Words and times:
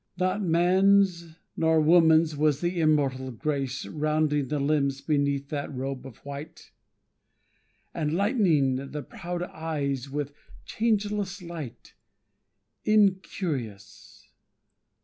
Not 0.17 0.41
man's 0.41 1.35
nor 1.55 1.79
woman's 1.79 2.35
was 2.35 2.59
the 2.59 2.79
immortal 2.79 3.29
grace 3.29 3.85
Rounding 3.85 4.47
the 4.47 4.59
limbs 4.59 4.99
beneath 4.99 5.49
that 5.49 5.71
robe 5.71 6.07
of 6.07 6.17
white, 6.25 6.71
And 7.93 8.11
lighting 8.11 8.77
the 8.89 9.03
proud 9.03 9.43
eyes 9.43 10.09
with 10.09 10.33
changeless 10.65 11.43
light, 11.43 11.93
Incurious. 12.83 14.27